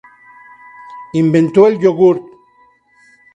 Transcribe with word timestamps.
Inventó 1.13 1.67
el 1.67 1.77
yogurt. 1.79 2.23